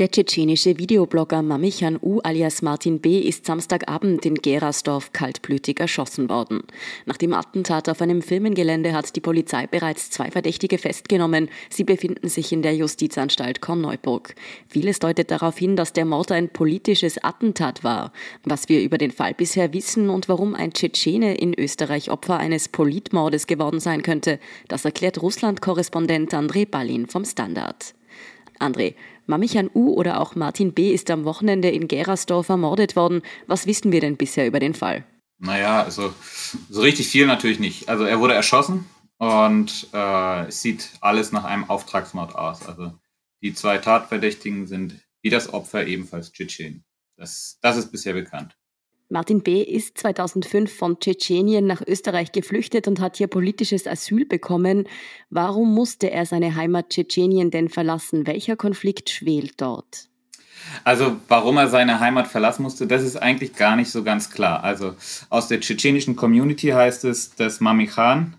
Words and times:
Der 0.00 0.10
tschetschenische 0.10 0.76
Videoblogger 0.76 1.40
Mamichan 1.40 2.00
U 2.02 2.18
alias 2.18 2.62
Martin 2.62 2.98
B. 2.98 3.20
ist 3.20 3.46
Samstagabend 3.46 4.26
in 4.26 4.34
Gerasdorf 4.34 5.12
kaltblütig 5.12 5.78
erschossen 5.78 6.28
worden. 6.28 6.64
Nach 7.06 7.16
dem 7.16 7.32
Attentat 7.32 7.88
auf 7.88 8.02
einem 8.02 8.20
Firmengelände 8.20 8.92
hat 8.92 9.14
die 9.14 9.20
Polizei 9.20 9.68
bereits 9.68 10.10
zwei 10.10 10.32
Verdächtige 10.32 10.78
festgenommen. 10.78 11.48
Sie 11.70 11.84
befinden 11.84 12.28
sich 12.28 12.50
in 12.50 12.62
der 12.62 12.74
Justizanstalt 12.74 13.60
Korneuburg. 13.60 14.34
Vieles 14.66 14.98
deutet 14.98 15.30
darauf 15.30 15.56
hin, 15.58 15.76
dass 15.76 15.92
der 15.92 16.06
Mord 16.06 16.32
ein 16.32 16.48
politisches 16.48 17.22
Attentat 17.22 17.84
war. 17.84 18.12
Was 18.42 18.68
wir 18.68 18.82
über 18.82 18.98
den 18.98 19.12
Fall 19.12 19.34
bisher 19.34 19.72
wissen 19.72 20.10
und 20.10 20.28
warum 20.28 20.56
ein 20.56 20.72
Tschetschene 20.72 21.36
in 21.36 21.54
Österreich 21.56 22.10
Opfer 22.10 22.38
eines 22.38 22.66
Politmordes 22.66 23.46
geworden 23.46 23.78
sein 23.78 24.02
könnte, 24.02 24.40
das 24.66 24.84
erklärt 24.84 25.22
Russland-Korrespondent 25.22 26.34
André 26.34 26.68
Ballin 26.68 27.06
vom 27.06 27.24
Standard. 27.24 27.94
André, 28.58 28.94
Mamichan 29.26 29.70
U 29.74 29.94
oder 29.94 30.20
auch 30.20 30.34
Martin 30.34 30.72
B. 30.72 30.92
ist 30.92 31.10
am 31.10 31.24
Wochenende 31.24 31.70
in 31.70 31.88
Gerasdorf 31.88 32.48
ermordet 32.48 32.96
worden. 32.96 33.22
Was 33.46 33.66
wissen 33.66 33.92
wir 33.92 34.00
denn 34.00 34.16
bisher 34.16 34.46
über 34.46 34.60
den 34.60 34.74
Fall? 34.74 35.04
Naja, 35.38 35.82
also 35.82 36.14
so 36.70 36.80
richtig 36.80 37.08
viel 37.08 37.26
natürlich 37.26 37.58
nicht. 37.58 37.88
Also 37.88 38.04
er 38.04 38.20
wurde 38.20 38.34
erschossen 38.34 38.86
und 39.18 39.88
äh, 39.92 40.46
es 40.46 40.62
sieht 40.62 40.90
alles 41.00 41.32
nach 41.32 41.44
einem 41.44 41.68
Auftragsmord 41.68 42.34
aus. 42.34 42.66
Also 42.66 42.92
die 43.42 43.54
zwei 43.54 43.78
Tatverdächtigen 43.78 44.66
sind 44.66 45.00
wie 45.22 45.30
das 45.30 45.52
Opfer 45.52 45.86
ebenfalls 45.86 46.32
Tschetschenen. 46.32 46.84
Das, 47.16 47.58
das 47.62 47.76
ist 47.76 47.90
bisher 47.90 48.12
bekannt. 48.12 48.56
Martin 49.14 49.44
B. 49.44 49.62
ist 49.62 49.96
2005 49.98 50.76
von 50.76 50.98
Tschetschenien 50.98 51.68
nach 51.68 51.80
Österreich 51.86 52.32
geflüchtet 52.32 52.88
und 52.88 52.98
hat 52.98 53.16
hier 53.16 53.28
politisches 53.28 53.86
Asyl 53.86 54.26
bekommen. 54.26 54.88
Warum 55.30 55.72
musste 55.72 56.10
er 56.10 56.26
seine 56.26 56.56
Heimat 56.56 56.88
Tschetschenien 56.88 57.52
denn 57.52 57.68
verlassen? 57.68 58.26
Welcher 58.26 58.56
Konflikt 58.56 59.10
schwelt 59.10 59.52
dort? 59.58 60.08
Also 60.82 61.16
warum 61.28 61.58
er 61.58 61.68
seine 61.68 62.00
Heimat 62.00 62.26
verlassen 62.26 62.64
musste, 62.64 62.88
das 62.88 63.04
ist 63.04 63.14
eigentlich 63.14 63.54
gar 63.54 63.76
nicht 63.76 63.92
so 63.92 64.02
ganz 64.02 64.30
klar. 64.30 64.64
Also 64.64 64.96
aus 65.30 65.46
der 65.46 65.60
tschetschenischen 65.60 66.16
Community 66.16 66.70
heißt 66.70 67.04
es, 67.04 67.36
dass 67.36 67.60
Mami 67.60 67.86
Khan, 67.86 68.34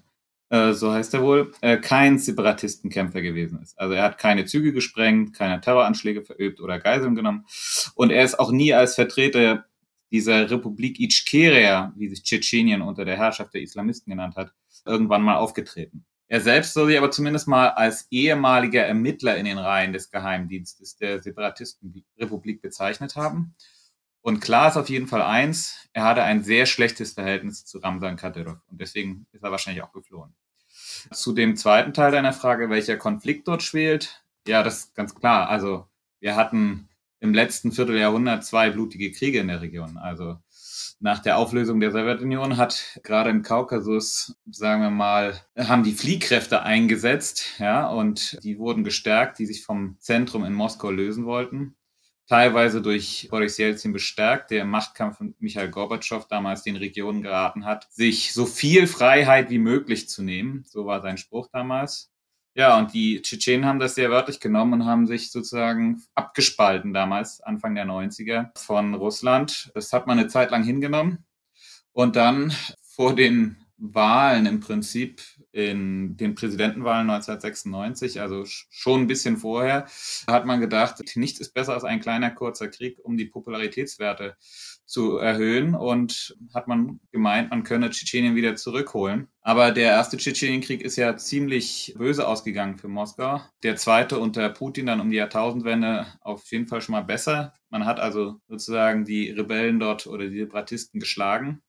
äh, 0.50 0.74
so 0.74 0.92
heißt 0.92 1.14
er 1.14 1.22
wohl, 1.24 1.54
äh, 1.62 1.78
kein 1.78 2.20
Separatistenkämpfer 2.20 3.22
gewesen 3.22 3.62
ist. 3.64 3.80
Also 3.80 3.94
er 3.94 4.04
hat 4.04 4.18
keine 4.18 4.44
Züge 4.44 4.74
gesprengt, 4.74 5.38
keine 5.38 5.62
Terroranschläge 5.62 6.22
verübt 6.22 6.60
oder 6.60 6.80
Geiseln 6.80 7.16
genommen. 7.16 7.46
Und 7.96 8.12
er 8.12 8.26
ist 8.26 8.38
auch 8.38 8.52
nie 8.52 8.74
als 8.74 8.96
Vertreter 8.96 9.64
dieser 10.12 10.50
Republik 10.50 11.00
Ichkeria, 11.00 11.94
wie 11.96 12.10
sich 12.10 12.24
Tschetschenien 12.24 12.82
unter 12.82 13.06
der 13.06 13.18
Herrschaft 13.18 13.54
der 13.54 13.62
Islamisten 13.62 14.12
genannt 14.12 14.36
hat, 14.36 14.54
irgendwann 14.86 15.24
mal 15.24 15.36
aufgetreten. 15.36 16.06
Er 16.28 16.42
selbst 16.42 16.74
soll 16.74 16.88
sich 16.88 16.98
aber 16.98 17.12
zumindest 17.12 17.48
mal 17.48 17.70
als 17.70 18.08
ehemaliger 18.10 18.84
Ermittler 18.84 19.38
in 19.38 19.46
den 19.46 19.60
Reihen 19.60 19.94
des 19.94 20.10
Geheimdienstes 20.10 20.98
der 20.98 21.22
Separatistenrepublik 21.22 22.62
bezeichnet 22.62 23.16
haben. 23.16 23.56
Und 24.22 24.40
klar 24.40 24.70
ist 24.70 24.78
auf 24.78 24.90
jeden 24.90 25.08
Fall 25.08 25.22
eins, 25.22 25.88
er 25.94 26.04
hatte 26.04 26.24
ein 26.24 26.44
sehr 26.44 26.66
schlechtes 26.66 27.14
Verhältnis 27.14 27.64
zu 27.66 27.78
Ramsan 27.78 28.16
Kadyrov 28.16 28.58
und 28.72 28.82
deswegen 28.82 29.28
ist 29.34 29.44
er 29.44 29.52
wahrscheinlich 29.52 29.84
auch 29.84 29.92
geflohen. 29.92 30.34
Zu 31.12 31.34
dem 31.34 31.56
zweiten 31.56 31.94
Teil 31.94 32.12
deiner 32.12 32.34
Frage, 32.34 32.72
welcher 32.72 32.98
Konflikt 32.98 33.48
dort 33.48 33.62
schwelt, 33.62 34.24
ja, 34.48 34.64
das 34.64 34.80
ist 34.80 34.96
ganz 34.96 35.14
klar. 35.14 35.50
Also 35.50 35.88
wir 36.20 36.36
hatten 36.36 36.90
im 37.20 37.34
letzten 37.34 37.72
Vierteljahrhundert 37.72 38.46
zwei 38.46 38.70
blutige 38.70 39.12
Kriege 39.12 39.40
in 39.40 39.48
der 39.48 39.62
Region. 39.62 39.98
Also 39.98 40.38
nach 41.00 41.20
der 41.20 41.38
Auflösung 41.38 41.80
der 41.80 41.92
Sowjetunion 41.92 42.58
hat 42.58 43.00
gerade 43.04 43.30
im 43.30 43.42
Kaukasus, 43.42 44.36
sagen 44.50 44.82
wir 44.82 44.90
mal, 44.90 45.40
haben 45.58 45.84
die 45.84 45.94
Fliehkräfte 45.94 46.64
eingesetzt, 46.64 47.60
ja, 47.60 47.88
und 47.88 48.40
die 48.44 48.58
wurden 48.58 48.84
gestärkt, 48.84 49.40
die 49.40 49.46
sich 49.46 49.64
vom 49.64 49.98
Zentrum 50.00 50.46
in 50.46 50.54
Moskau 50.54 50.92
lösen 50.92 51.26
wollten. 51.26 51.76
Teilweise 52.28 52.82
durch 52.82 53.28
Boris 53.30 53.58
Jelzin 53.58 53.94
bestärkt, 53.94 54.50
der 54.50 54.64
im 54.64 54.70
Machtkampf 54.70 55.20
mit 55.20 55.40
Michael 55.42 55.70
Gorbatschow 55.70 56.28
damals 56.28 56.64
den 56.64 56.76
Regionen 56.76 57.22
geraten 57.22 57.66
hat, 57.66 57.88
sich 57.92 58.34
so 58.34 58.48
viel 58.48 58.88
Freiheit 58.88 59.52
wie 59.52 59.60
möglich 59.60 60.10
zu 60.10 60.24
nehmen. 60.24 60.64
So 60.66 60.88
war 60.88 61.02
sein 61.02 61.18
Spruch 61.18 61.50
damals. 61.52 62.12
Ja, 62.58 62.78
und 62.80 62.94
die 62.94 63.22
Tschetschenen 63.22 63.66
haben 63.66 63.80
das 63.80 63.96
sehr 63.96 64.10
wörtlich 64.10 64.40
genommen 64.40 64.82
und 64.82 64.86
haben 64.86 65.08
sich 65.08 65.30
sozusagen 65.30 66.02
abgespalten 66.16 66.94
damals, 66.94 67.42
Anfang 67.42 67.76
der 67.76 67.86
90er, 67.86 68.58
von 68.58 68.94
Russland. 68.94 69.72
Das 69.76 69.92
hat 69.92 70.08
man 70.08 70.18
eine 70.18 70.30
Zeit 70.30 70.52
lang 70.52 70.64
hingenommen. 70.64 71.26
Und 71.92 72.16
dann 72.16 72.54
vor 72.82 73.14
den 73.14 73.58
Wahlen 73.78 74.46
im 74.46 74.62
Prinzip 74.62 75.22
in 75.52 76.16
den 76.16 76.34
Präsidentenwahlen 76.36 77.10
1996, 77.10 78.22
also 78.22 78.46
schon 78.46 79.02
ein 79.02 79.08
bisschen 79.08 79.36
vorher, 79.36 79.88
hat 80.26 80.46
man 80.46 80.62
gedacht, 80.62 81.02
nichts 81.16 81.42
ist 81.42 81.54
besser 81.54 81.74
als 81.74 81.84
ein 81.84 82.00
kleiner 82.00 82.32
kurzer 82.32 82.70
Krieg, 82.70 83.00
um 83.04 83.18
die 83.18 83.26
Popularitätswerte 83.26 84.38
zu 84.86 85.18
erhöhen 85.18 85.76
und 85.76 86.38
hat 86.54 86.70
man 86.70 87.02
gemeint, 87.12 87.50
man 87.50 87.64
könne 87.64 87.90
Tschetschenien 87.90 88.36
wieder 88.36 88.56
zurückholen. 88.56 89.28
Aber 89.48 89.72
der 89.72 89.92
erste 89.92 90.18
Tschetschenienkrieg 90.18 90.82
ist 90.82 90.96
ja 90.96 91.18
ziemlich 91.18 91.94
böse 91.96 92.28
ausgegangen 92.28 92.80
für 92.80 92.88
Moskau. 92.88 93.42
Der 93.62 93.76
zweite 93.76 94.18
unter 94.18 94.50
Putin 94.50 94.88
dann 94.88 95.00
um 95.00 95.12
die 95.12 95.18
Jahrtausendwende 95.18 96.08
auf 96.22 96.52
jeden 96.52 96.66
Fall 96.66 96.82
schon 96.82 96.94
mal 96.94 97.04
besser. 97.04 97.54
Man 97.70 97.86
hat 97.86 98.00
also 98.00 98.42
sozusagen 98.48 99.06
die 99.06 99.30
Rebellen 99.30 99.80
dort 99.80 100.08
oder 100.08 100.28
die 100.28 100.40
Separatisten 100.40 101.00
geschlagen. 101.00 101.62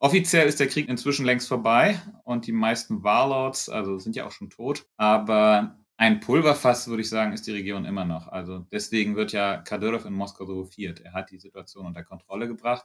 Offiziell 0.00 0.48
ist 0.48 0.58
der 0.58 0.66
Krieg 0.66 0.88
inzwischen 0.88 1.24
längst 1.24 1.46
vorbei 1.46 2.02
und 2.24 2.48
die 2.48 2.52
meisten 2.52 3.04
Warlords, 3.04 3.68
also 3.68 4.00
sind 4.00 4.16
ja 4.16 4.26
auch 4.26 4.32
schon 4.32 4.50
tot. 4.50 4.84
Aber 4.96 5.78
ein 5.96 6.18
Pulverfass, 6.18 6.88
würde 6.88 7.02
ich 7.02 7.08
sagen, 7.08 7.32
ist 7.32 7.46
die 7.46 7.52
Region 7.52 7.84
immer 7.84 8.04
noch. 8.04 8.26
Also 8.26 8.66
deswegen 8.72 9.14
wird 9.14 9.30
ja 9.30 9.58
Kadyrov 9.58 10.06
in 10.06 10.12
Moskau 10.12 10.44
so 10.44 10.56
hofiert. 10.56 11.02
Er 11.02 11.12
hat 11.12 11.30
die 11.30 11.38
Situation 11.38 11.86
unter 11.86 12.02
Kontrolle 12.02 12.48
gebracht. 12.48 12.84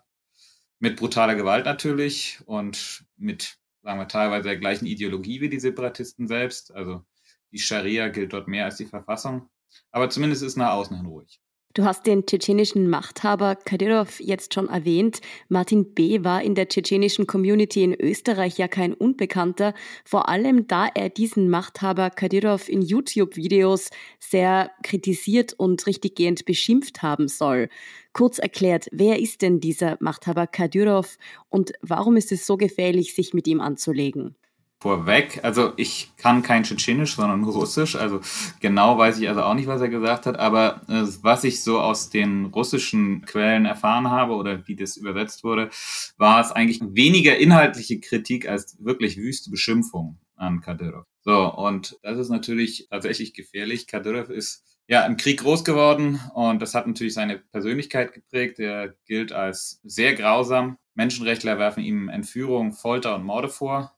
Mit 0.78 0.96
brutaler 0.98 1.34
Gewalt 1.34 1.66
natürlich 1.66 2.40
und 2.46 3.04
mit, 3.18 3.58
sagen 3.82 4.00
wir, 4.00 4.08
teilweise 4.08 4.50
der 4.50 4.58
gleichen 4.58 4.86
Ideologie 4.86 5.42
wie 5.42 5.50
die 5.50 5.60
Separatisten 5.60 6.28
selbst. 6.28 6.74
Also 6.74 7.04
die 7.52 7.60
Scharia 7.60 8.10
gilt 8.10 8.34
dort 8.34 8.48
mehr 8.48 8.66
als 8.66 8.78
die 8.78 8.86
Verfassung. 8.86 9.50
Aber 9.92 10.10
zumindest 10.10 10.44
ist 10.44 10.58
nach 10.58 10.74
außen 10.74 10.98
hin 10.98 11.06
ruhig. 11.06 11.42
Du 11.74 11.86
hast 11.86 12.06
den 12.06 12.26
tschetschenischen 12.26 12.90
Machthaber 12.90 13.56
Kadyrov 13.56 14.20
jetzt 14.20 14.54
schon 14.54 14.68
erwähnt. 14.68 15.22
Martin 15.48 15.94
B. 15.94 16.22
war 16.22 16.42
in 16.42 16.54
der 16.54 16.68
tschetschenischen 16.68 17.28
Community 17.28 17.82
in 17.82 17.94
Österreich 17.94 18.58
ja 18.58 18.68
kein 18.68 18.94
Unbekannter, 18.94 19.74
vor 20.04 20.28
allem 20.28 20.68
da 20.68 20.88
er 20.94 21.08
diesen 21.08 21.50
Machthaber 21.50 22.10
Kadyrov 22.10 22.68
in 22.68 22.82
YouTube-Videos 22.82 23.90
sehr 24.20 24.72
kritisiert 24.84 25.54
und 25.54 25.88
richtiggehend 25.88 26.44
beschimpft 26.44 27.04
haben 27.04 27.30
soll. 27.30 27.70
Kurz 28.12 28.38
erklärt, 28.38 28.88
wer 28.92 29.20
ist 29.20 29.42
denn 29.42 29.62
dieser 29.62 29.96
Machthaber 30.02 30.48
Kadyrov 30.48 31.18
und 31.50 31.72
warum 31.82 32.18
ist 32.18 32.34
es 32.34 32.46
so 32.46 32.58
gefährlich, 32.58 33.16
sich 33.16 33.34
mit 33.34 33.48
ihm 33.48 33.62
anzulegen? 33.62 34.36
Vorweg. 34.82 35.40
Also 35.44 35.74
ich 35.78 36.12
kann 36.18 36.42
kein 36.42 36.64
Tschetschenisch, 36.64 37.16
sondern 37.16 37.44
Russisch. 37.44 37.96
Also 37.96 38.20
genau 38.60 38.98
weiß 38.98 39.20
ich 39.20 39.30
also 39.30 39.44
auch 39.44 39.54
nicht, 39.54 39.68
was 39.68 39.80
er 39.80 39.90
gesagt 39.90 40.26
hat. 40.26 40.40
Aber 40.40 40.82
äh, 40.90 41.04
was 41.22 41.44
ich 41.44 41.64
so 41.64 41.80
aus 41.80 42.10
den 42.10 42.46
russischen 42.46 43.22
Quellen 43.22 43.66
erfahren 43.66 44.10
habe 44.10 44.34
oder 44.34 44.68
wie 44.68 44.76
das 44.76 44.98
übersetzt 44.98 45.44
wurde, 45.44 45.70
war 46.18 46.42
es 46.42 46.52
eigentlich 46.52 46.82
weniger 46.82 47.38
inhaltliche 47.38 48.00
Kritik 48.00 48.50
als 48.50 48.76
wirklich 48.84 49.18
wüste 49.18 49.52
Beschimpfung 49.52 50.18
an 50.36 50.62
Kadyrov. 50.62 51.06
So, 51.22 51.54
und 51.54 52.00
das 52.02 52.18
ist 52.18 52.30
natürlich 52.30 52.88
tatsächlich 52.90 53.36
gefährlich. 53.36 53.86
Kadyrov 53.86 54.30
ist 54.30 54.66
ja 54.88 55.06
im 55.06 55.16
Krieg 55.16 55.42
groß 55.42 55.64
geworden 55.64 56.20
und 56.34 56.60
das 56.60 56.74
hat 56.74 56.88
natürlich 56.88 57.14
seine 57.14 57.38
Persönlichkeit 57.38 58.14
geprägt. 58.14 58.60
Er 58.60 58.96
gilt 59.06 59.32
als 59.32 59.80
sehr 59.84 60.16
grausam. 60.16 60.80
Menschenrechtler 60.96 61.60
werfen 61.60 61.84
ihm 61.84 62.10
Entführung, 62.10 62.74
Folter 62.74 63.16
und 63.16 63.24
Morde 63.24 63.48
vor. 63.48 63.96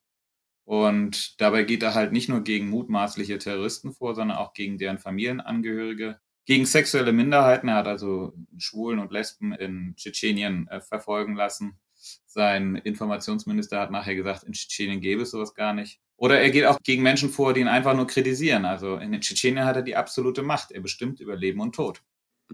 Und 0.66 1.40
dabei 1.42 1.64
geht 1.64 1.84
er 1.84 1.94
halt 1.94 2.14
nicht 2.14 2.30
nur 2.30 2.42
gegen 2.42 2.70
mutmaßliche 2.70 3.38
Terroristen 3.38 3.92
vor, 3.92 4.16
sondern 4.16 4.38
auch 4.38 4.54
gegen 4.54 4.78
deren 4.78 4.98
Familienangehörige, 4.98 6.20
gegen 6.46 6.66
sexuelle 6.66 7.12
Minderheiten. 7.12 7.68
Er 7.68 7.76
hat 7.76 7.88
also 7.88 8.34
Schwulen 8.58 9.00
und 9.00 9.12
Lesben 9.12 9.54
in 9.54 9.96
Tschetschenien 9.96 10.68
äh, 10.70 10.80
verfolgen 10.80 11.36
lassen. 11.36 11.80
Sein 12.26 12.76
Informationsminister 12.76 13.80
hat 13.80 13.92
nachher 13.92 14.16
gesagt, 14.16 14.44
in 14.44 14.54
Tschetschenien 14.54 15.02
gäbe 15.02 15.24
es 15.24 15.32
sowas 15.32 15.54
gar 15.54 15.74
nicht. 15.74 16.00
Oder 16.18 16.40
er 16.40 16.52
geht 16.52 16.66
auch 16.66 16.80
gegen 16.84 17.04
Menschen 17.04 17.30
vor, 17.30 17.54
die 17.54 17.62
ihn 17.62 17.68
einfach 17.68 17.96
nur 17.96 18.08
kritisieren. 18.08 18.66
Also 18.66 18.98
in 18.98 19.20
Tschetschenien 19.20 19.66
hat 19.66 19.76
er 19.76 19.82
die 19.82 19.96
absolute 19.96 20.44
Macht. 20.44 20.72
Er 20.72 20.82
bestimmt 20.82 21.20
über 21.20 21.36
Leben 21.36 21.60
und 21.60 21.76
Tod. 21.76 22.02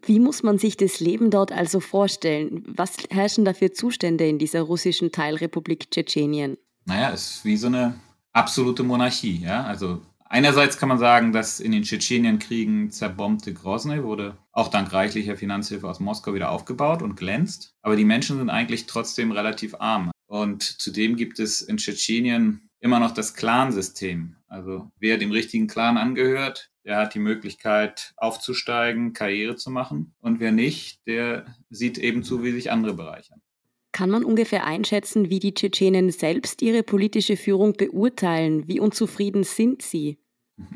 Wie 0.03 0.19
muss 0.19 0.43
man 0.43 0.57
sich 0.57 0.77
das 0.77 0.99
Leben 0.99 1.29
dort 1.29 1.51
also 1.51 1.79
vorstellen? 1.79 2.63
Was 2.67 2.97
herrschen 3.09 3.45
da 3.45 3.53
für 3.53 3.71
Zustände 3.71 4.27
in 4.27 4.37
dieser 4.37 4.61
russischen 4.61 5.11
Teilrepublik 5.11 5.91
Tschetschenien? 5.91 6.57
Naja, 6.89 7.09
ist 7.09 7.45
wie 7.45 7.55
so 7.55 7.67
eine 7.67 7.93
absolute 8.33 8.83
Monarchie. 8.83 9.37
Ja? 9.37 9.63
Also 9.63 10.01
Einerseits 10.31 10.77
kann 10.77 10.89
man 10.89 10.99
sagen, 10.99 11.33
dass 11.33 11.59
in 11.59 11.71
den 11.71 11.81
Tschetschenienkriegen 11.81 12.91
zerbombte 12.91 13.51
Grozny 13.51 14.03
wurde 14.03 14.37
auch 14.51 14.67
dank 14.67 14.93
reichlicher 14.93 15.35
Finanzhilfe 15.35 15.89
aus 15.89 15.99
Moskau 15.99 16.35
wieder 16.35 16.51
aufgebaut 16.51 17.01
und 17.01 17.15
glänzt. 17.15 17.73
Aber 17.81 17.95
die 17.95 18.05
Menschen 18.05 18.37
sind 18.37 18.51
eigentlich 18.51 18.85
trotzdem 18.85 19.31
relativ 19.31 19.73
arm. 19.79 20.11
Und 20.27 20.61
zudem 20.61 21.15
gibt 21.15 21.39
es 21.39 21.63
in 21.63 21.77
Tschetschenien 21.77 22.69
immer 22.79 22.99
noch 22.99 23.11
das 23.11 23.33
Clansystem. 23.33 24.35
Also 24.47 24.91
wer 24.99 25.17
dem 25.17 25.31
richtigen 25.31 25.65
Clan 25.65 25.97
angehört, 25.97 26.69
der 26.85 26.97
hat 26.97 27.15
die 27.15 27.19
Möglichkeit 27.19 28.13
aufzusteigen, 28.15 29.13
Karriere 29.13 29.55
zu 29.55 29.71
machen. 29.71 30.13
Und 30.19 30.39
wer 30.39 30.51
nicht, 30.51 31.07
der 31.07 31.55
sieht 31.71 31.97
eben 31.97 32.21
zu, 32.21 32.43
wie 32.43 32.51
sich 32.51 32.71
andere 32.71 32.93
bereichern. 32.93 33.41
Kann 33.91 34.09
man 34.09 34.23
ungefähr 34.23 34.65
einschätzen, 34.65 35.29
wie 35.29 35.39
die 35.39 35.53
Tschetschenen 35.53 36.11
selbst 36.11 36.61
ihre 36.61 36.83
politische 36.83 37.37
Führung 37.37 37.73
beurteilen? 37.73 38.67
Wie 38.67 38.79
unzufrieden 38.79 39.43
sind 39.43 39.81
sie? 39.81 40.19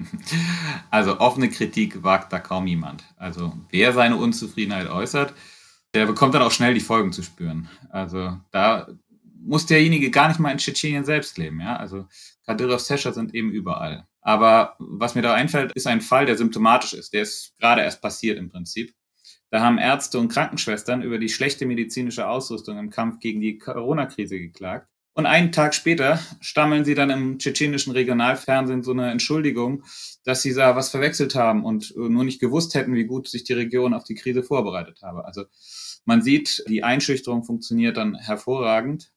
Also 0.92 1.20
offene 1.20 1.50
Kritik 1.50 2.04
wagt 2.04 2.32
da 2.32 2.40
kaum 2.40 2.68
jemand. 2.68 3.04
Also 3.18 3.54
wer 3.72 3.94
seine 3.94 4.16
Unzufriedenheit 4.16 4.88
äußert, 4.88 5.34
der 5.94 6.06
bekommt 6.06 6.36
dann 6.36 6.44
auch 6.44 6.52
schnell 6.52 6.74
die 6.74 6.80
Folgen 6.80 7.12
zu 7.12 7.24
spüren. 7.24 7.68
Also 7.90 8.38
da 8.52 8.88
muss 9.44 9.66
derjenige 9.66 10.12
gar 10.12 10.28
nicht 10.28 10.40
mal 10.40 10.52
in 10.52 10.58
Tschetschenien 10.58 11.04
selbst 11.04 11.38
leben. 11.38 11.60
Ja? 11.60 11.76
Also 11.78 12.08
Kadyrovs 12.46 12.88
Täscher 12.88 13.14
sind 13.14 13.34
eben 13.34 13.52
überall. 13.52 14.08
Aber 14.22 14.76
was 14.80 15.16
mir 15.16 15.22
da 15.22 15.34
einfällt, 15.34 15.74
ist 15.74 15.88
ein 15.88 16.02
Fall, 16.02 16.26
der 16.26 16.38
symptomatisch 16.38 16.94
ist. 16.94 17.14
Der 17.14 17.24
ist 17.24 17.54
gerade 17.60 17.82
erst 17.82 18.02
passiert 18.02 18.38
im 18.38 18.50
Prinzip. 18.50 18.94
Da 19.54 19.62
haben 19.62 19.78
Ärzte 19.78 20.18
und 20.18 20.30
Krankenschwestern 20.30 21.04
über 21.04 21.20
die 21.20 21.30
schlechte 21.30 21.68
medizinische 21.68 22.28
Ausrüstung 22.28 22.80
im 22.80 22.90
Kampf 22.90 23.20
gegen 23.20 23.40
die 23.40 23.60
Corona-Krise 23.60 24.40
geklagt. 24.40 24.88
Und 25.14 25.28
einen 25.28 25.52
Tag 25.52 25.76
später 25.76 26.20
stammeln 26.42 26.86
sie 26.86 26.96
dann 26.96 27.12
im 27.12 27.38
tschetschenischen 27.38 27.94
Regionalfernsehen 27.94 28.82
so 28.82 28.94
eine 28.94 29.12
Entschuldigung, 29.12 29.84
dass 30.24 30.42
sie 30.42 30.56
da 30.56 30.76
was 30.76 30.90
verwechselt 30.90 31.36
haben 31.36 31.64
und 31.66 31.96
nur 31.96 32.24
nicht 32.24 32.42
gewusst 32.42 32.74
hätten, 32.74 32.96
wie 32.96 33.04
gut 33.04 33.28
sich 33.28 33.44
die 33.44 33.54
Region 33.54 33.94
auf 33.94 34.06
die 34.06 34.16
Krise 34.16 34.42
vorbereitet 34.42 35.04
habe. 35.04 35.24
Also 35.24 35.44
man 36.04 36.24
sieht, 36.24 36.64
die 36.68 36.84
Einschüchterung 36.84 37.44
funktioniert 37.44 37.98
dann 37.98 38.16
hervorragend. 38.16 39.12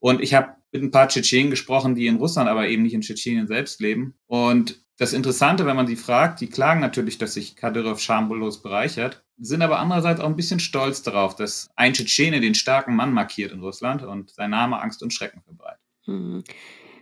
Und 0.00 0.20
ich 0.20 0.34
habe 0.34 0.56
mit 0.70 0.82
ein 0.82 0.90
paar 0.90 1.08
Tschetschenen 1.08 1.48
gesprochen, 1.48 1.94
die 1.94 2.08
in 2.08 2.16
Russland 2.16 2.50
aber 2.50 2.68
eben 2.68 2.82
nicht 2.82 2.92
in 2.92 3.00
Tschetschenien 3.00 3.46
selbst 3.46 3.80
leben. 3.80 4.18
Und 4.26 4.84
das 4.98 5.12
Interessante, 5.12 5.64
wenn 5.64 5.76
man 5.76 5.86
sie 5.86 5.96
fragt, 5.96 6.40
die 6.40 6.48
klagen 6.48 6.80
natürlich, 6.80 7.18
dass 7.18 7.34
sich 7.34 7.54
Kadyrov 7.54 8.00
schamlos 8.00 8.62
bereichert, 8.62 9.24
sind 9.38 9.62
aber 9.62 9.78
andererseits 9.78 10.20
auch 10.20 10.26
ein 10.26 10.36
bisschen 10.36 10.58
stolz 10.58 11.02
darauf, 11.02 11.36
dass 11.36 11.68
ein 11.76 11.92
Tschetschene 11.92 12.40
den 12.40 12.56
starken 12.56 12.96
Mann 12.96 13.12
markiert 13.12 13.52
in 13.52 13.60
Russland 13.60 14.02
und 14.02 14.30
sein 14.30 14.50
Name 14.50 14.80
Angst 14.82 15.02
und 15.02 15.14
Schrecken 15.14 15.40
verbreitet. 15.42 15.80
Hm. 16.04 16.42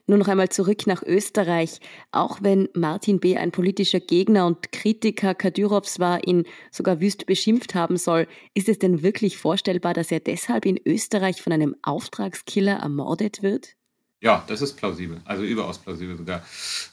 Nur 0.08 0.18
noch 0.18 0.28
einmal 0.28 0.50
zurück 0.50 0.86
nach 0.86 1.02
Österreich. 1.02 1.80
Auch 2.12 2.38
wenn 2.40 2.68
Martin 2.74 3.18
B. 3.18 3.36
ein 3.36 3.50
politischer 3.50 3.98
Gegner 3.98 4.46
und 4.46 4.70
Kritiker 4.70 5.34
Kadyrovs 5.34 5.98
war, 5.98 6.24
ihn 6.28 6.44
sogar 6.70 7.00
wüst 7.00 7.26
beschimpft 7.26 7.74
haben 7.74 7.96
soll, 7.96 8.28
ist 8.54 8.68
es 8.68 8.78
denn 8.78 9.02
wirklich 9.02 9.36
vorstellbar, 9.36 9.94
dass 9.94 10.12
er 10.12 10.20
deshalb 10.20 10.64
in 10.64 10.78
Österreich 10.84 11.42
von 11.42 11.52
einem 11.52 11.74
Auftragskiller 11.82 12.76
ermordet 12.76 13.42
wird? 13.42 13.75
Ja, 14.20 14.44
das 14.46 14.62
ist 14.62 14.76
plausibel, 14.76 15.20
also 15.26 15.44
überaus 15.44 15.78
plausibel 15.78 16.16
sogar. 16.16 16.42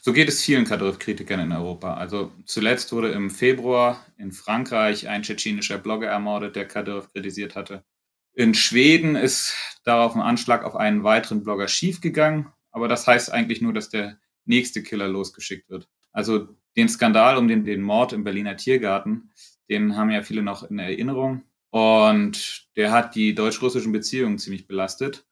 So 0.02 0.12
geht 0.12 0.28
es 0.28 0.42
vielen 0.42 0.66
Kadyrov-Kritikern 0.66 1.40
in 1.40 1.52
Europa. 1.52 1.94
Also 1.94 2.32
zuletzt 2.44 2.92
wurde 2.92 3.12
im 3.12 3.30
Februar 3.30 4.04
in 4.18 4.30
Frankreich 4.30 5.08
ein 5.08 5.22
tschetschenischer 5.22 5.78
Blogger 5.78 6.08
ermordet, 6.08 6.54
der 6.54 6.68
Kadyrov 6.68 7.10
kritisiert 7.12 7.56
hatte. 7.56 7.82
In 8.34 8.54
Schweden 8.54 9.16
ist 9.16 9.54
darauf 9.84 10.14
ein 10.14 10.20
Anschlag 10.20 10.64
auf 10.64 10.76
einen 10.76 11.02
weiteren 11.02 11.42
Blogger 11.42 11.68
schiefgegangen 11.68 12.52
aber 12.74 12.88
das 12.88 13.06
heißt 13.06 13.32
eigentlich 13.32 13.62
nur, 13.62 13.72
dass 13.72 13.88
der 13.88 14.18
nächste 14.46 14.82
Killer 14.82 15.06
losgeschickt 15.06 15.70
wird. 15.70 15.88
Also 16.10 16.48
den 16.76 16.88
Skandal 16.88 17.38
um 17.38 17.46
den, 17.46 17.64
den 17.64 17.82
Mord 17.82 18.12
im 18.12 18.24
Berliner 18.24 18.56
Tiergarten, 18.56 19.30
den 19.70 19.96
haben 19.96 20.10
ja 20.10 20.22
viele 20.22 20.42
noch 20.42 20.68
in 20.68 20.80
Erinnerung. 20.80 21.44
Und 21.70 22.66
der 22.76 22.90
hat 22.90 23.14
die 23.14 23.32
deutsch-russischen 23.34 23.92
Beziehungen 23.92 24.38
ziemlich 24.38 24.66
belastet. 24.66 25.24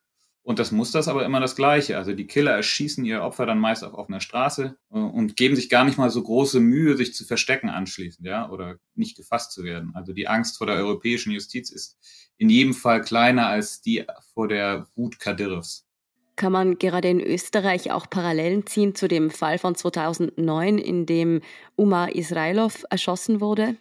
Und 0.45 0.59
das 0.59 0.73
Muster 0.73 0.99
ist 0.99 1.09
aber 1.09 1.25
immer 1.25 1.39
das 1.39 1.55
gleiche. 1.55 1.97
Also 1.97 2.15
die 2.15 2.27
Killer 2.27 2.51
erschießen 2.53 3.05
ihr 3.05 3.23
Opfer 3.23 3.47
dann 3.47 3.61
meist 3.61 3.85
auf 3.85 3.95
offener 3.95 4.21
Straße 4.21 4.77
äh, 4.91 4.99
und 4.99 5.37
geben 5.37 5.55
sich 5.55 5.69
gar 5.69 5.85
nicht 5.85 5.99
mal 5.99 6.11
so 6.11 6.23
große 6.23 6.59
Mühe, 6.59 6.97
sich 6.97 7.15
zu 7.15 7.25
verstecken 7.25 7.71
anschließend, 7.71 8.27
ja, 8.27 8.51
oder 8.51 8.77
nicht 8.95 9.17
gefasst 9.17 9.53
zu 9.53 9.63
werden. 9.63 9.93
Also 9.95 10.13
die 10.13 10.27
Angst 10.27 10.59
vor 10.59 10.67
der 10.67 10.77
europäischen 10.77 11.31
Justiz 11.31 11.71
ist 11.71 11.97
in 12.39 12.51
jedem 12.51 12.75
Fall 12.75 13.03
kleiner 13.03 13.47
als 13.47 13.83
die 13.83 14.05
vor 14.35 14.49
der 14.49 14.89
Wut 14.97 15.21
Kadyrovs. 15.21 15.87
Kann 16.35 16.53
man 16.53 16.79
gerade 16.79 17.09
in 17.09 17.21
Österreich 17.21 17.93
auch 17.93 18.11
Parallelen 18.11 18.67
ziehen 18.67 18.97
zu 18.97 19.07
dem 19.07 19.31
Fall 19.31 19.59
von 19.59 19.77
2009, 19.77 20.79
in 20.79 21.07
dem 21.07 21.41
Umar 21.77 22.15
Israilov 22.17 22.85
erschossen 22.91 23.41
wurde? 23.41 23.77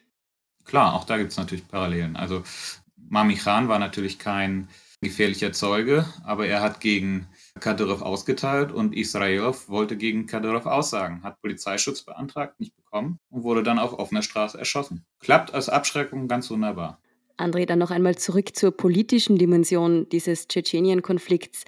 Klar, 0.66 0.94
auch 0.94 1.06
da 1.06 1.18
gibt 1.18 1.32
es 1.32 1.38
natürlich 1.38 1.68
Parallelen. 1.68 2.16
Also 2.16 2.44
Mami 2.98 3.36
Khan 3.36 3.68
war 3.68 3.80
natürlich 3.80 4.20
kein 4.20 4.68
gefährlicher 5.02 5.52
Zeuge, 5.52 6.06
aber 6.24 6.46
er 6.46 6.62
hat 6.62 6.80
gegen 6.80 7.28
Kadyrov 7.60 8.04
ausgeteilt 8.04 8.72
und 8.72 8.96
Israilov 8.96 9.68
wollte 9.68 9.98
gegen 9.98 10.28
Kadyrov 10.28 10.68
aussagen, 10.68 11.24
hat 11.24 11.42
Polizeischutz 11.42 12.04
beantragt, 12.04 12.60
nicht 12.60 12.76
bekommen 12.76 13.20
und 13.30 13.44
wurde 13.44 13.64
dann 13.64 13.80
auf 13.80 13.98
offener 13.98 14.22
Straße 14.22 14.58
erschossen. 14.58 15.04
Klappt 15.20 15.54
als 15.54 15.70
Abschreckung 15.70 16.28
ganz 16.28 16.52
wunderbar. 16.52 17.02
André, 17.38 17.66
dann 17.66 17.80
noch 17.80 17.90
einmal 17.90 18.16
zurück 18.16 18.56
zur 18.56 18.78
politischen 18.78 19.38
Dimension 19.38 20.08
dieses 20.10 20.48
Tschetschenien-Konflikts. 20.48 21.64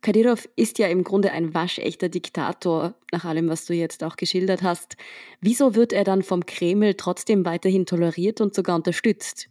Kadyrov 0.00 0.48
ist 0.56 0.80
ja 0.80 0.88
im 0.88 1.04
Grunde 1.04 1.30
ein 1.30 1.54
waschechter 1.54 2.08
Diktator, 2.08 2.94
nach 3.12 3.24
allem, 3.24 3.48
was 3.48 3.64
du 3.66 3.74
jetzt 3.74 4.02
auch 4.02 4.16
geschildert 4.16 4.62
hast. 4.62 4.96
Wieso 5.40 5.76
wird 5.76 5.92
er 5.92 6.02
dann 6.02 6.24
vom 6.24 6.44
Kreml 6.44 6.94
trotzdem 6.94 7.44
weiterhin 7.44 7.86
toleriert 7.86 8.40
und 8.40 8.52
sogar 8.52 8.74
unterstützt? 8.74 9.48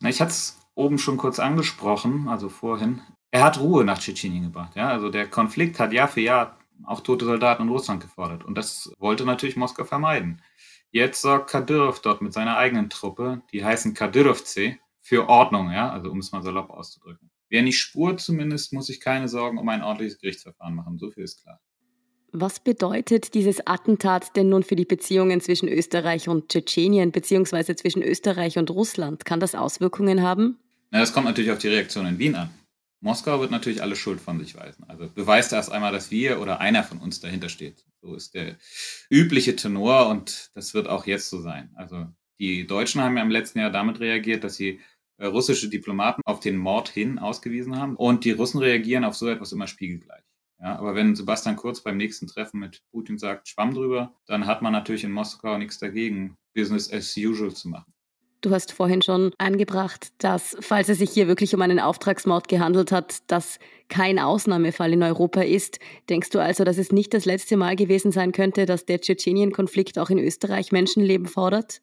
Na, 0.00 0.08
ich 0.08 0.20
hatte 0.20 0.32
es 0.32 0.59
oben 0.80 0.98
schon 0.98 1.16
kurz 1.16 1.38
angesprochen, 1.38 2.28
also 2.28 2.48
vorhin. 2.48 3.00
Er 3.30 3.44
hat 3.44 3.60
Ruhe 3.60 3.84
nach 3.84 3.98
Tschetschenien 3.98 4.44
gebracht. 4.44 4.74
Ja? 4.74 4.88
Also 4.88 5.08
der 5.08 5.28
Konflikt 5.28 5.78
hat 5.78 5.92
Jahr 5.92 6.08
für 6.08 6.20
Jahr 6.20 6.58
auch 6.84 7.00
tote 7.00 7.24
Soldaten 7.24 7.64
in 7.64 7.68
Russland 7.68 8.00
gefordert. 8.02 8.44
Und 8.44 8.56
das 8.56 8.92
wollte 8.98 9.24
natürlich 9.24 9.56
Moskau 9.56 9.84
vermeiden. 9.84 10.42
Jetzt 10.90 11.22
sorgt 11.22 11.50
Kadyrov 11.50 12.00
dort 12.00 12.22
mit 12.22 12.32
seiner 12.32 12.56
eigenen 12.56 12.90
Truppe, 12.90 13.42
die 13.52 13.64
heißen 13.64 13.94
Kadyrovce, 13.94 14.76
für 15.00 15.28
Ordnung, 15.28 15.72
ja, 15.72 15.90
also 15.90 16.10
um 16.10 16.18
es 16.18 16.30
mal 16.30 16.42
salopp 16.42 16.70
auszudrücken. 16.70 17.30
Wer 17.48 17.62
nicht 17.62 17.80
spurt 17.80 18.20
zumindest, 18.20 18.72
muss 18.72 18.86
sich 18.86 19.00
keine 19.00 19.28
Sorgen 19.28 19.58
um 19.58 19.68
ein 19.68 19.82
ordentliches 19.82 20.20
Gerichtsverfahren 20.20 20.74
machen. 20.74 20.98
So 20.98 21.10
viel 21.10 21.24
ist 21.24 21.42
klar. 21.42 21.58
Was 22.32 22.60
bedeutet 22.60 23.34
dieses 23.34 23.66
Attentat 23.66 24.36
denn 24.36 24.50
nun 24.50 24.62
für 24.62 24.76
die 24.76 24.84
Beziehungen 24.84 25.40
zwischen 25.40 25.68
Österreich 25.68 26.28
und 26.28 26.48
Tschetschenien, 26.48 27.10
beziehungsweise 27.10 27.74
zwischen 27.74 28.02
Österreich 28.02 28.56
und 28.56 28.70
Russland? 28.70 29.24
Kann 29.24 29.40
das 29.40 29.56
Auswirkungen 29.56 30.22
haben? 30.22 30.58
Na, 30.90 31.00
das 31.00 31.12
kommt 31.12 31.26
natürlich 31.26 31.50
auf 31.50 31.58
die 31.58 31.68
Reaktion 31.68 32.06
in 32.06 32.18
Wien 32.18 32.34
an. 32.34 32.50
Moskau 33.00 33.40
wird 33.40 33.50
natürlich 33.50 33.82
alle 33.82 33.96
Schuld 33.96 34.20
von 34.20 34.38
sich 34.38 34.56
weisen. 34.56 34.84
Also 34.88 35.08
beweist 35.08 35.52
erst 35.52 35.72
einmal, 35.72 35.92
dass 35.92 36.10
wir 36.10 36.40
oder 36.40 36.60
einer 36.60 36.84
von 36.84 36.98
uns 36.98 37.20
dahinter 37.20 37.48
steht. 37.48 37.84
So 38.02 38.14
ist 38.14 38.34
der 38.34 38.56
übliche 39.08 39.56
Tenor 39.56 40.08
und 40.08 40.50
das 40.54 40.74
wird 40.74 40.88
auch 40.88 41.06
jetzt 41.06 41.30
so 41.30 41.40
sein. 41.40 41.70
Also 41.76 42.06
die 42.38 42.66
Deutschen 42.66 43.00
haben 43.00 43.16
ja 43.16 43.22
im 43.22 43.30
letzten 43.30 43.58
Jahr 43.58 43.70
damit 43.70 44.00
reagiert, 44.00 44.44
dass 44.44 44.56
sie 44.56 44.80
äh, 45.16 45.26
russische 45.26 45.68
Diplomaten 45.68 46.22
auf 46.24 46.40
den 46.40 46.56
Mord 46.56 46.88
hin 46.88 47.18
ausgewiesen 47.18 47.76
haben. 47.76 47.96
Und 47.96 48.24
die 48.24 48.32
Russen 48.32 48.58
reagieren 48.58 49.04
auf 49.04 49.14
so 49.14 49.28
etwas 49.28 49.52
immer 49.52 49.66
spiegelgleich. 49.66 50.24
Ja, 50.58 50.78
aber 50.78 50.94
wenn 50.94 51.14
Sebastian 51.14 51.56
Kurz 51.56 51.82
beim 51.82 51.96
nächsten 51.96 52.26
Treffen 52.26 52.60
mit 52.60 52.82
Putin 52.90 53.18
sagt, 53.18 53.48
Schwamm 53.48 53.72
drüber, 53.72 54.14
dann 54.26 54.46
hat 54.46 54.60
man 54.60 54.72
natürlich 54.72 55.04
in 55.04 55.12
Moskau 55.12 55.56
nichts 55.56 55.78
dagegen, 55.78 56.36
Business 56.54 56.92
as 56.92 57.16
usual 57.16 57.54
zu 57.54 57.68
machen. 57.68 57.92
Du 58.42 58.52
hast 58.52 58.72
vorhin 58.72 59.02
schon 59.02 59.32
angebracht, 59.36 60.12
dass, 60.16 60.56
falls 60.60 60.88
es 60.88 60.98
sich 60.98 61.10
hier 61.10 61.28
wirklich 61.28 61.54
um 61.54 61.60
einen 61.60 61.78
Auftragsmord 61.78 62.48
gehandelt 62.48 62.90
hat, 62.90 63.18
das 63.26 63.58
kein 63.88 64.18
Ausnahmefall 64.18 64.94
in 64.94 65.02
Europa 65.02 65.42
ist. 65.42 65.78
Denkst 66.08 66.30
du 66.30 66.38
also, 66.38 66.64
dass 66.64 66.78
es 66.78 66.90
nicht 66.90 67.12
das 67.12 67.26
letzte 67.26 67.58
Mal 67.58 67.76
gewesen 67.76 68.12
sein 68.12 68.32
könnte, 68.32 68.64
dass 68.64 68.86
der 68.86 69.02
Tschetschenien-Konflikt 69.02 69.98
auch 69.98 70.08
in 70.08 70.18
Österreich 70.18 70.72
Menschenleben 70.72 71.26
fordert? 71.26 71.82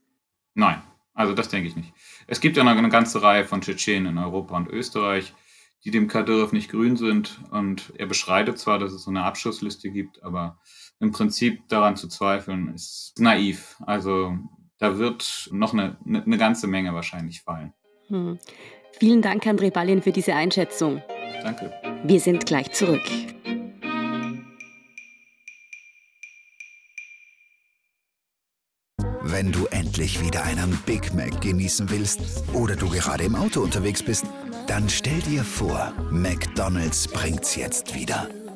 Nein, 0.56 0.82
also 1.14 1.34
das 1.34 1.50
denke 1.50 1.68
ich 1.68 1.76
nicht. 1.76 1.94
Es 2.26 2.42
gibt 2.42 2.58
ja 2.58 2.64
noch 2.64 2.72
eine 2.72 2.90
ganze 2.90 3.22
Reihe 3.22 3.46
von 3.46 3.62
Tschetschenen 3.62 4.14
in 4.14 4.18
Europa 4.18 4.58
und 4.58 4.68
Österreich, 4.68 5.36
die 5.84 5.92
dem 5.92 6.08
Kadyrov 6.08 6.54
nicht 6.54 6.72
grün 6.72 6.98
sind. 6.98 7.40
Und 7.52 7.94
er 7.98 8.08
beschreitet 8.08 8.58
zwar, 8.58 8.80
dass 8.80 8.94
es 8.94 9.04
so 9.04 9.12
eine 9.12 9.26
Abschussliste 9.26 9.92
gibt, 9.92 10.24
aber 10.24 10.58
im 11.00 11.12
Prinzip 11.12 11.68
daran 11.68 11.96
zu 11.96 12.08
zweifeln, 12.08 12.74
ist 12.74 13.14
naiv. 13.20 13.78
Also 13.86 14.36
da 14.80 14.98
wird 14.98 15.50
noch 15.52 15.74
eine, 15.74 15.98
eine 16.06 16.38
ganze 16.38 16.68
Menge 16.68 16.94
wahrscheinlich 16.94 17.42
fallen. 17.42 17.74
Hm. 18.08 18.40
Vielen 19.00 19.22
Dank, 19.22 19.46
André 19.46 19.72
Ballin, 19.72 20.02
für 20.02 20.12
diese 20.12 20.34
Einschätzung. 20.34 21.02
Danke. 21.44 21.72
Wir 22.04 22.20
sind 22.20 22.46
gleich 22.46 22.72
zurück. 22.72 23.04
Wenn 29.22 29.52
du 29.52 29.66
endlich 29.68 30.24
wieder 30.24 30.44
einen 30.44 30.80
Big 30.86 31.14
Mac 31.14 31.42
genießen 31.42 31.90
willst 31.90 32.22
oder 32.54 32.76
du 32.76 32.90
gerade 32.90 33.26
im 33.26 33.36
Auto 33.36 33.62
unterwegs 33.62 34.02
bist, 34.02 34.26
dann 34.68 34.90
stell 34.90 35.20
dir 35.20 35.44
vor, 35.44 35.94
McDonald's 36.12 37.08
bringt's 37.08 37.56
jetzt 37.56 37.94
wieder. 37.94 38.30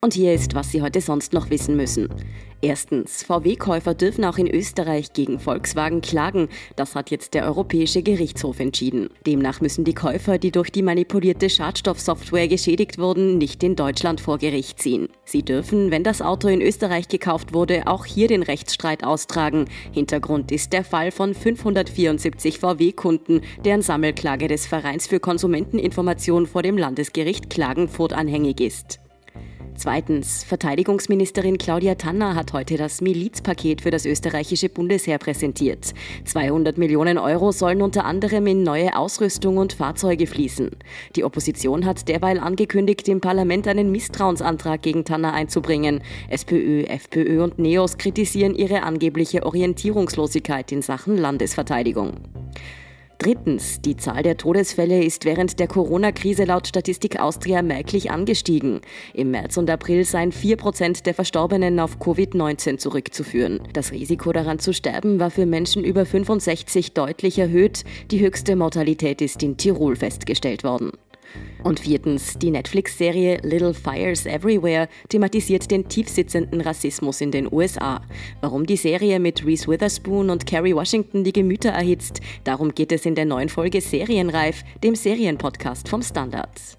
Und 0.00 0.14
hier 0.14 0.32
ist, 0.32 0.54
was 0.54 0.70
Sie 0.70 0.80
heute 0.80 1.00
sonst 1.00 1.32
noch 1.32 1.50
wissen 1.50 1.76
müssen. 1.76 2.08
Erstens, 2.62 3.24
VW-Käufer 3.24 3.94
dürfen 3.94 4.24
auch 4.24 4.38
in 4.38 4.46
Österreich 4.46 5.12
gegen 5.12 5.40
Volkswagen 5.40 6.02
klagen. 6.02 6.48
Das 6.76 6.94
hat 6.94 7.10
jetzt 7.10 7.34
der 7.34 7.44
Europäische 7.46 8.04
Gerichtshof 8.04 8.60
entschieden. 8.60 9.10
Demnach 9.26 9.60
müssen 9.60 9.82
die 9.82 9.94
Käufer, 9.94 10.38
die 10.38 10.52
durch 10.52 10.70
die 10.70 10.82
manipulierte 10.82 11.50
Schadstoffsoftware 11.50 12.46
geschädigt 12.46 12.98
wurden, 12.98 13.38
nicht 13.38 13.60
in 13.64 13.74
Deutschland 13.74 14.20
vor 14.20 14.38
Gericht 14.38 14.80
ziehen. 14.80 15.08
Sie 15.24 15.42
dürfen, 15.42 15.90
wenn 15.90 16.04
das 16.04 16.22
Auto 16.22 16.46
in 16.46 16.62
Österreich 16.62 17.08
gekauft 17.08 17.52
wurde, 17.52 17.88
auch 17.88 18.04
hier 18.04 18.28
den 18.28 18.44
Rechtsstreit 18.44 19.02
austragen. 19.02 19.64
Hintergrund 19.90 20.52
ist 20.52 20.72
der 20.72 20.84
Fall 20.84 21.10
von 21.10 21.34
574 21.34 22.60
VW-Kunden, 22.60 23.40
deren 23.64 23.82
Sammelklage 23.82 24.46
des 24.46 24.64
Vereins 24.64 25.08
für 25.08 25.18
Konsumenteninformation 25.18 26.46
vor 26.46 26.62
dem 26.62 26.78
Landesgericht 26.78 27.50
Klagenfurt 27.50 28.12
anhängig 28.12 28.60
ist. 28.60 29.00
Zweitens, 29.78 30.42
Verteidigungsministerin 30.42 31.56
Claudia 31.56 31.94
Tanner 31.94 32.34
hat 32.34 32.52
heute 32.52 32.76
das 32.76 33.00
Milizpaket 33.00 33.82
für 33.82 33.92
das 33.92 34.06
österreichische 34.06 34.68
Bundesheer 34.68 35.18
präsentiert. 35.18 35.94
200 36.24 36.76
Millionen 36.78 37.16
Euro 37.16 37.52
sollen 37.52 37.80
unter 37.80 38.04
anderem 38.04 38.48
in 38.48 38.64
neue 38.64 38.96
Ausrüstung 38.96 39.56
und 39.56 39.72
Fahrzeuge 39.72 40.26
fließen. 40.26 40.70
Die 41.14 41.22
Opposition 41.22 41.86
hat 41.86 42.08
derweil 42.08 42.40
angekündigt, 42.40 43.06
im 43.06 43.20
Parlament 43.20 43.68
einen 43.68 43.92
Misstrauensantrag 43.92 44.82
gegen 44.82 45.04
Tanner 45.04 45.32
einzubringen. 45.32 46.02
SPÖ, 46.28 46.82
FPÖ 46.82 47.44
und 47.44 47.60
NEOS 47.60 47.98
kritisieren 47.98 48.56
ihre 48.56 48.82
angebliche 48.82 49.46
Orientierungslosigkeit 49.46 50.72
in 50.72 50.82
Sachen 50.82 51.16
Landesverteidigung. 51.16 52.14
Drittens, 53.18 53.80
die 53.80 53.96
Zahl 53.96 54.22
der 54.22 54.36
Todesfälle 54.36 55.02
ist 55.02 55.24
während 55.24 55.58
der 55.58 55.66
Corona-Krise 55.66 56.44
laut 56.44 56.68
Statistik 56.68 57.18
Austria 57.18 57.62
merklich 57.62 58.12
angestiegen. 58.12 58.80
Im 59.12 59.32
März 59.32 59.56
und 59.56 59.68
April 59.68 60.04
seien 60.04 60.30
4% 60.30 61.02
der 61.02 61.14
Verstorbenen 61.14 61.80
auf 61.80 61.98
Covid-19 61.98 62.78
zurückzuführen. 62.78 63.60
Das 63.72 63.90
Risiko 63.90 64.32
daran 64.32 64.60
zu 64.60 64.72
sterben 64.72 65.18
war 65.18 65.32
für 65.32 65.46
Menschen 65.46 65.82
über 65.82 66.06
65 66.06 66.92
deutlich 66.92 67.40
erhöht. 67.40 67.82
Die 68.12 68.20
höchste 68.20 68.54
Mortalität 68.54 69.20
ist 69.20 69.42
in 69.42 69.56
Tirol 69.56 69.96
festgestellt 69.96 70.62
worden. 70.62 70.92
Und 71.64 71.80
viertens, 71.80 72.38
die 72.38 72.50
Netflix-Serie 72.50 73.40
Little 73.42 73.74
Fires 73.74 74.26
Everywhere 74.26 74.88
thematisiert 75.08 75.70
den 75.70 75.88
tiefsitzenden 75.88 76.60
Rassismus 76.60 77.20
in 77.20 77.30
den 77.30 77.52
USA. 77.52 78.00
Warum 78.40 78.66
die 78.66 78.76
Serie 78.76 79.18
mit 79.18 79.44
Reese 79.44 79.68
Witherspoon 79.68 80.30
und 80.30 80.46
Kerry 80.46 80.74
Washington 80.74 81.24
die 81.24 81.32
Gemüter 81.32 81.70
erhitzt, 81.70 82.20
darum 82.44 82.74
geht 82.74 82.92
es 82.92 83.06
in 83.06 83.14
der 83.14 83.24
neuen 83.24 83.48
Folge 83.48 83.80
Serienreif, 83.80 84.62
dem 84.82 84.94
Serienpodcast 84.94 85.88
vom 85.88 86.02
Standard. 86.02 86.78